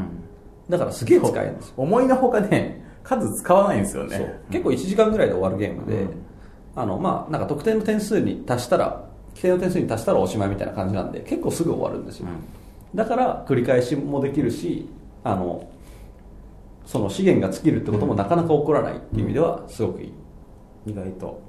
[0.69, 1.75] だからすげえ使えるんですよ。
[1.77, 4.41] 思いのほかね数使わないんですよね。
[4.51, 6.11] 結構1時間ぐらいで終わるゲームで、うん。
[6.75, 12.29] あのまあ、なんか特定の点数に達したら規定の点数に達したらおしまいみたいな感じなんで結構すぐ終わるんですよ、
[12.95, 14.89] だから繰り返しもできるし
[15.25, 15.69] あの
[16.87, 20.13] その資源が尽きるってこともなかなか起こらないっていう意味ではすごくいい、
[20.87, 21.43] 意外と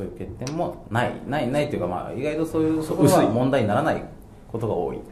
[0.00, 4.02] そういう欠点もないないないというかまあ意外とそういうとこは問題にならない
[4.50, 4.96] ことが多い。
[4.96, 5.02] ね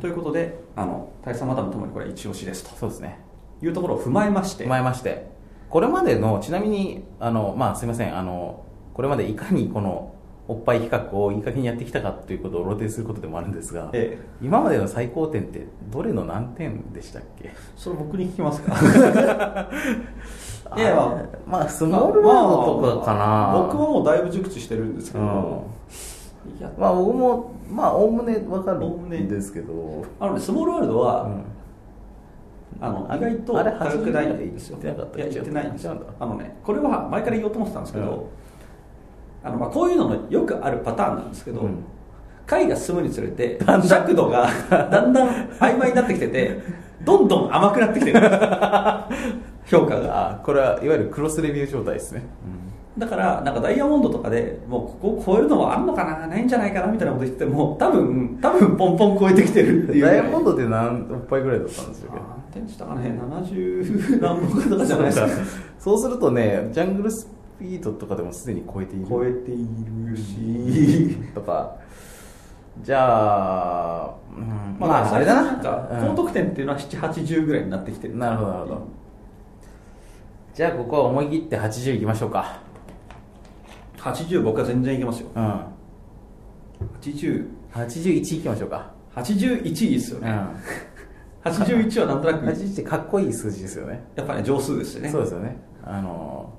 [0.00, 2.74] ということであの大佐マダムともにこれは一押しですと。
[2.76, 3.18] そうですね。
[3.62, 4.64] いうところを踏まえまして。
[4.64, 5.26] 踏まえまして。
[5.68, 8.16] これまでのちなみにあのまあすいません。
[8.16, 10.14] あのこれまでいかにこの
[10.50, 14.24] おっぱい企画をいい加減にやってきたかということを露呈することでもあるんですが、ええ。
[14.42, 17.50] 今までの最高点ってどれの何点でしたっけ？
[17.76, 18.74] それ僕に聞きますか？
[20.76, 26.58] いいややまあスモールワールドとかかな、僕はもうだいぶ熟知してるんですけど、うん。
[26.58, 26.70] いや。
[26.78, 31.44] まあ僕もまあおおむねわかるんですけど、あのねスモールワールドは、うん。
[32.80, 34.78] あの意外とあれ高くないんですよ。
[34.80, 35.96] 言ってなかったいや言ってないんですよ。
[36.20, 38.30] あのねこれは前から言おうと思ってたんですけど、
[39.44, 39.48] うん。
[39.48, 41.84] あのまあこういうののよくあるパターンなんですけど、うん。
[42.48, 46.58] 回が進むにつれて尺度がだんだん曖昧になってきてて
[47.04, 48.20] どんどん甘くなってきてる。
[49.66, 52.22] 評価があこれはいわゆるクロスレビュー状態ですね、
[52.96, 60.04] だからなんかダイヤモンドとかでもうここ超えるのはあんのかなないんじゃないかなみたいなこと言ってても多分多分ポンポン超えてきてるっていう。
[60.04, 62.12] ダイヤモンドって何おっぱいぐらいだったんですよ。
[62.12, 65.28] 何点したかね70何本とかじゃないですか。
[65.78, 67.28] そうするとねジャングルス
[67.60, 69.06] ピードとかでもすでに超えている。
[69.08, 69.66] 超えてい
[70.06, 71.16] るし。
[71.34, 71.76] とか
[72.82, 75.52] じゃあ、うん、まあ、あれだな。
[75.52, 76.08] なんかうん。
[76.08, 78.16] 高得点っていうのは780ぐらいになってきてる。
[78.16, 78.86] なるほどなるほど。
[80.54, 82.60] じゃあここは思い切って80いきましょうか。
[83.98, 85.28] 80僕は全然いけますよ。
[85.34, 85.60] うん。
[87.00, 88.92] 80 81いきましょうか。
[89.16, 90.30] 81いいですよね、
[91.44, 91.50] うん。
[91.52, 92.46] 81はなんとなく。
[92.46, 94.04] 81ってかっこいい数字ですよね。
[94.14, 95.08] やっぱね上数ですよね。
[95.10, 95.56] そうですよね。
[95.84, 96.52] あの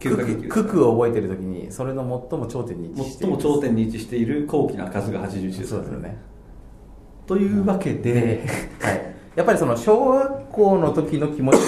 [0.00, 5.80] 9かけ9九九を覚えてる時にそれの最も頂点に位置している最も頂点に位置している高貴な数が81ですそう。
[5.80, 6.18] ですよね
[7.26, 7.64] という。
[7.64, 8.46] わけで、で、
[8.80, 11.58] はい、やっぱりその小学校の時の気持ちを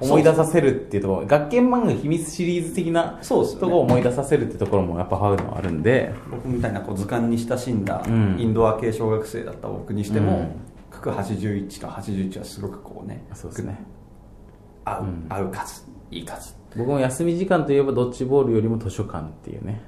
[0.00, 1.02] 思い出させるっていう。
[1.02, 6.96] ところ学研漫画秘密シリーズ的なところを思い出させるってところもやっぱハウのあるんで僕みたいなこう。
[6.96, 8.10] 図鑑に親しんだう。
[8.10, 10.42] んインドア系小学生だった僕にしても、う。
[10.42, 10.48] ん
[10.92, 13.08] 九九81と81はすごくこう。
[13.08, 13.50] ねそう。
[13.50, 13.84] ですね
[14.84, 15.06] 合う、う。
[15.06, 15.50] ん合う。
[15.50, 19.80] 数いい数僕も休み時間といえばドッジボールよりも図書館っていうね。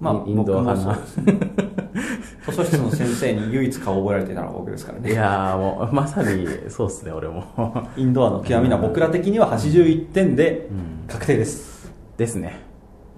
[0.00, 0.98] まあインドア派な
[2.50, 7.44] 図書室の先生に唯一顔を覚えられていたのは僕ですからいねやーもうまさにそうっすね俺も。
[7.96, 11.08] インドアの極みな僕ら的には81点でうん。
[11.08, 12.60] 確定です、ですね。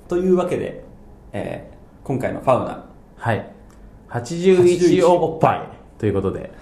[0.09, 0.85] というわけで、
[1.33, 2.85] えー今回のファウナ。
[3.17, 3.51] はい。
[4.11, 5.63] 81おっぱい
[5.99, 6.53] ということで、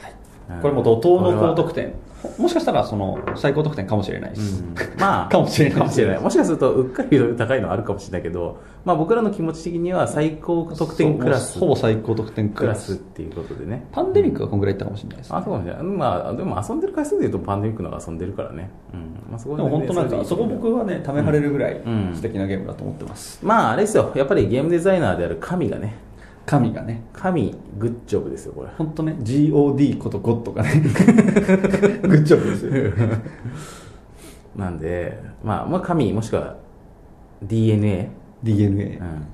[0.48, 1.92] うんこれも怒涛の高得点
[2.38, 4.64] もしかしたらその最高得点かもしれないです、
[4.98, 6.20] まあ、 かもしれないかもしれない。
[6.20, 11.58] もしかすると、うっかり高いのはあるかもしれないけど、まあ僕らの気持ち的には最高得点クラス。
[11.58, 13.86] ほぼ最高得点ククララススっていうことでね。
[13.92, 15.82] パンデミックがこんぐらいいったかもしれないです、あ、そうかもしれない。
[15.82, 18.70] まあ、でも遊んでる回数で言うとパンデミックの方が遊んでるからね。
[18.92, 19.00] うん。
[19.30, 24.12] まあそこでも本当なんかそこ僕はねためはれるぐらいうん素敵なゲームだと思ってます、まああれですよ。
[24.14, 25.96] やっぱりゲームデザイナーである神がね、
[26.46, 27.02] 神がね。
[27.12, 28.68] 神、グッジョブですよ、これ。
[28.76, 29.16] 本当ね。
[29.20, 30.80] GOD ことゴッドがね。
[32.02, 33.08] グッジョブですよ。
[34.56, 36.56] なんで、まあ、まあ神、もしくは
[37.42, 38.10] DNA。
[38.42, 39.26] DNA、うん。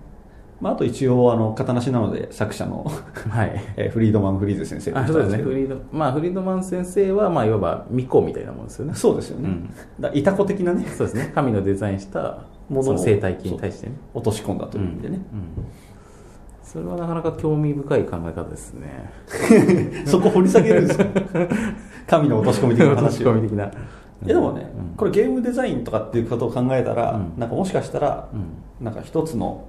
[0.60, 2.84] まあ、あと一応あの型なしなので作者の、
[3.28, 3.60] はい。
[3.76, 5.42] えーフリードマン・フリーゼ先生あそうですね。
[5.42, 8.94] フリード、まあフリードマン先生は、まあいわば巫女みたいなもんですよね。
[8.94, 9.70] そうですよね、うん。
[10.00, 10.84] だいたこ的なね。
[10.86, 11.32] そうですね。
[11.34, 13.94] 神のデザインしたものの生態系に対してね。
[14.14, 15.64] 落とし込んだという意味でね、うん
[16.72, 19.10] それはなかなか興味深い考え方ですね。
[20.06, 21.04] そこ掘り下げるんですか？
[22.06, 23.34] 神の落とし込み的な話を。
[23.34, 23.64] 込み的な。
[23.64, 23.68] い
[24.28, 24.96] やでもね、うん。
[24.96, 27.40] これゲームデザインとかっていうことを考えたら、うん。
[27.40, 28.84] なんかもしかしたら、うん。
[28.84, 29.64] なんか一つの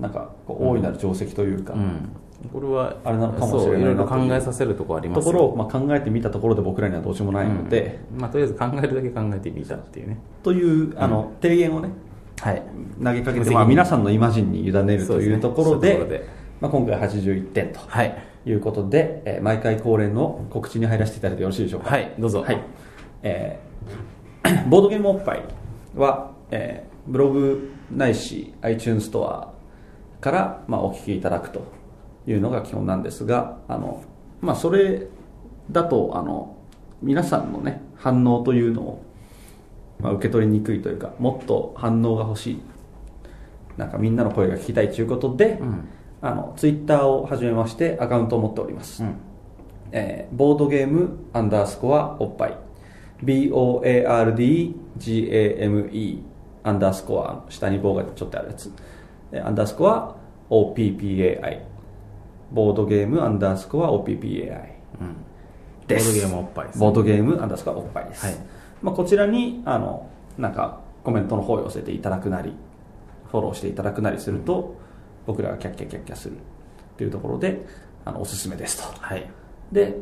[0.00, 2.08] なんかこう大いなる定石というか、うん。
[2.52, 5.24] これはあれなのかもしれないいろいろ考えさせるところあります。
[5.26, 8.20] ところを、まあ、考えてみたところで僕らにはどうしようもないので、うん。
[8.20, 10.18] まあとりあえず考えるだけ考えてみたっていうね。
[10.42, 11.90] というあの、提言をね
[12.42, 12.62] はい。
[13.02, 16.28] 投げかけて、まあ、皆さんのイマジンに委ねるというところでそういうところで
[16.60, 18.16] まあ、今回81点とはい。
[18.46, 21.90] いうことで、えー毎回恒例の告知に入らせていただいてよろしいでしょうか？
[21.90, 22.42] はいどうぞ。
[22.42, 22.60] はい。
[23.22, 25.42] えー ボードゲームおっぱい
[25.96, 29.52] は、えーブログないし iTunes ストア
[30.20, 31.62] から、まあ、お聞きいただくと
[32.26, 34.02] いうのが基本なんですがあの、
[34.42, 35.08] まあ、それ
[35.70, 36.56] だとあの
[37.02, 39.02] 皆さんのね反応というのを、
[40.02, 42.62] まあ、受け取りにくいというかもっと反応が欲しい。
[43.76, 45.88] なんかみんなの声が聞きたいということで、うん。
[46.22, 49.14] あのツイッターを始めましてアカウントを持っております、うん。
[49.92, 52.58] えーボードゲームアンダースコアおっぱい。
[53.24, 56.18] BOARDGAME
[56.62, 58.70] アンダースコア下に棒がちょっとあるやつ。
[59.30, 60.14] でアンダースコア
[60.50, 61.60] OPPAI
[62.52, 64.60] ボードゲームアンダースコア OPPAI
[65.00, 65.16] うん。
[65.88, 66.80] ボードゲームおっぱいですね。
[66.80, 68.36] ボードゲームアンダースコアおっぱいです、はい
[68.82, 72.54] まあ、こちらにあのなんかコメントの方を寄せていただくなり
[73.30, 74.76] フォローしていただくなりすると
[75.26, 76.38] 僕らがキャッキャキャッキャするっ
[76.96, 77.64] ていうところで
[78.04, 79.00] あのおすすめですと。
[79.00, 79.30] はい。
[79.70, 79.96] で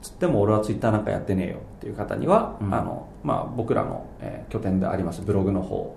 [0.00, 2.72] つっても俺はツイッターなんかやってねえよっていう方には、うん。
[2.72, 5.94] あのまあ、僕らの、えー拠点でありますブログの方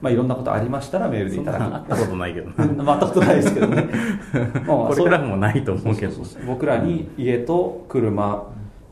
[0.00, 1.62] まあいろんなことありましたらメールでいただく。
[1.64, 3.88] そんなあったことないけどなまあ、会ったことないですけどね。
[4.66, 6.12] まあこれからもないと思うけど。
[6.46, 8.44] 僕らに家と車、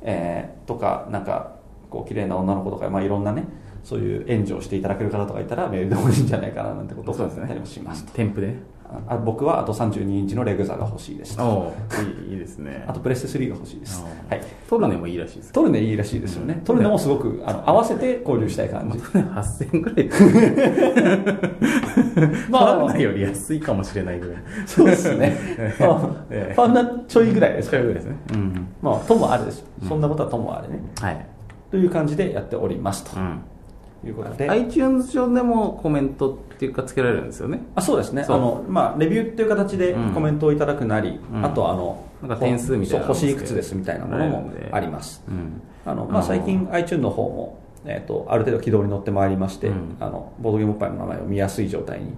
[0.03, 1.58] えーとかなんか
[1.91, 3.45] こう綺麗な女の子とか、まあ、いろんなね
[3.85, 8.49] そういう援助をしていただける方とかいたらメールでもいいんじゃないかななんてことを考えたりもしますと添付で？
[8.49, 8.63] ね
[9.09, 11.37] ああ僕はあと32インチのレグザが欲しいです。
[11.37, 11.75] とおお
[12.27, 12.85] いいいいですね。
[12.89, 14.03] あとプレステ3が欲しいです。
[14.31, 14.41] はい。
[14.69, 16.61] トルネもいいらしいですトルネいいらしいですよね、うん。
[16.63, 18.97] トルネもすごくあの合わせて交流したい感じ。
[18.99, 20.09] 8000円ぐらい。
[22.51, 22.77] まあ。
[22.79, 24.37] ファウナより安いかもしれないぐらい。
[24.65, 25.37] そうですね。
[25.79, 26.55] まあええ。
[26.55, 28.17] ファンナちょいぐらいですそれぐらいですね。
[28.33, 29.63] うんまあともあれです。
[29.87, 31.27] そんなことはともあれね、はい
[31.71, 33.19] という感じでやっておりますと。
[33.19, 33.43] うん。
[34.07, 37.61] いうことで、iTunes 上でもコメントっていうかつけられるんですよね。
[37.75, 38.25] あそうですね。
[38.29, 40.15] あの、まあ、レビューっていう形でうん。
[40.15, 41.45] コメントをいただくなり、うん。
[41.45, 45.23] あとあのなんか点数みたいな星いくつですみたいなものもあります。
[45.29, 49.97] うんあの、まあ、最近 iTunes の方も、えー、とある程度軌道に乗ってまいりまして、うん。
[50.01, 52.13] あのボードゲームおっぱいの名前を見やすい状態に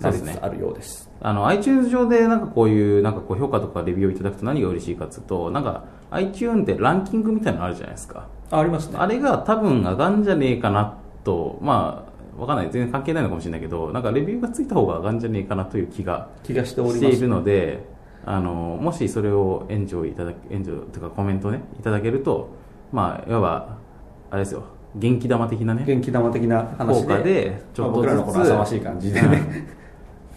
[0.00, 1.10] なりつそうですねつあるようです。
[1.20, 8.98] あの iTunes 上でなんかこういうなんかこう評価とかレビューをいただくと何が嬉しいかっていうとなんか iTunes でランキングみたいなのあるじゃないですかあありますね。
[8.98, 12.70] あれが多分上がんじゃねえかなとまあわかんない。
[12.70, 17.00] 全然関係ないのかもしれないけどなんかレビューがついた方が上がんじゃねえかなという気が気がしております。
[17.00, 17.84] しているので
[18.24, 22.50] あのもしそれを援助いただ援助というかコメントねいただけると
[22.92, 23.78] まあいわば
[24.30, 24.64] あれですよ。
[24.94, 29.66] 元気玉的なね元気玉的な話で効果でちょっとずつまあ僕らのこの浅ましい感じでね、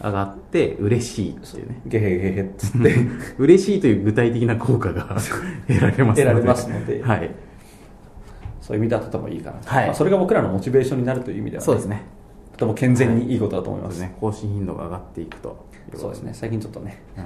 [0.01, 1.81] 上がって嬉しいっていうね。
[1.85, 2.95] ゲヘゲヘっつって。
[3.39, 5.03] 嬉しいという具体的な効果が
[5.67, 6.23] 得られますので。
[6.23, 7.03] 得られますので。
[7.03, 7.31] はい、
[8.65, 9.85] そういう意味ではとてもいいかなと、はい。
[9.85, 12.01] まあ、それが僕らのモチベーションになるという意味では、そうですね。
[12.53, 14.17] とても健全にいいことだと思います、そうですね。
[14.19, 16.33] 更新頻度が上がっていくというそうですね。
[16.33, 17.23] 最近ちょっとねは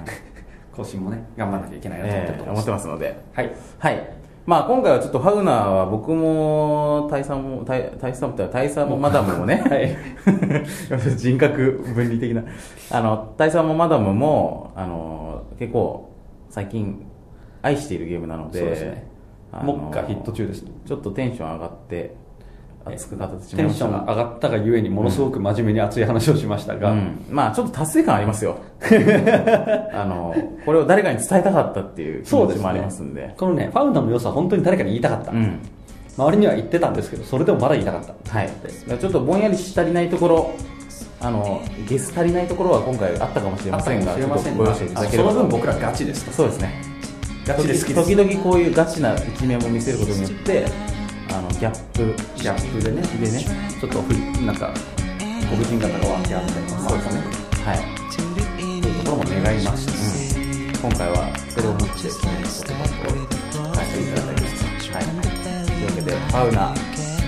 [0.76, 3.18] 更新もね頑張らなきゃいけないなと思ってえー思ってますので。
[3.32, 3.52] はい。
[3.78, 4.10] はい。
[4.44, 9.96] まあ今回はちょっとファウナーは僕も大佐も大大佐も大佐もマダムもね、 はい。
[11.16, 12.44] 人格分離的な。
[12.90, 16.10] あの大佐もマダムもあの結構
[16.50, 17.06] 最近
[17.62, 19.09] 愛しているゲームなのでそうですね
[19.52, 22.14] あの目下ヒット中ですねちょっとテンション上がって
[22.84, 23.98] 熱く語ってしまテンシいましたが。
[23.98, 28.56] ョン上がったがゆえにものすごく真面目に熱い話をしましたが、うん、まあちょっと達成感ありますよ。
[29.92, 30.34] あの
[30.64, 33.34] これを誰かに伝えたかったっていう気そうですね持ちもありますんで。
[33.36, 35.58] このねファウナーの良さは本当に誰かに言いたかった、うん。
[36.16, 38.38] 周りには言ってたんですけどそれでもまだ言いたかった。
[38.38, 38.48] はい、
[38.98, 40.50] ちょっとぼんやりし足りないところ
[41.20, 46.32] あのゲス足りないところは今回あったかもしれませんがご容赦いただければその分僕らガチですと。
[46.32, 46.89] そうですね
[47.50, 48.08] ガチで好きです。
[48.08, 50.64] 時々こういうガチな一面も見せることによって
[51.30, 53.02] あのギャップギャップでね。
[53.02, 53.44] でね
[53.80, 54.72] ちょっとふりなんか
[55.50, 57.20] ご婦人方が分け合ったりとかそうですね。
[57.64, 57.78] はい。
[58.10, 62.84] そういうところも願いました、今回はそれをもって記念の言葉
[63.64, 65.04] を返していただきました、はい、
[65.66, 66.74] というわけでファウナ、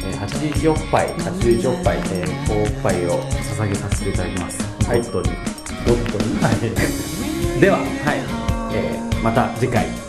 [0.06, 4.62] えー、81おっぱい81おっぱい、えー、おっぱいを捧げさせていただきます。
[4.87, 5.02] はい。
[5.02, 5.31] ゴッドに。
[5.87, 6.38] ドットに？
[6.40, 6.54] はい。
[7.60, 7.87] では、はい。
[8.75, 10.02] えーまた次回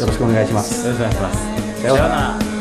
[0.00, 0.86] よろしくお願いします。
[0.86, 1.82] よろしくお願いします。
[1.82, 2.53] さようなら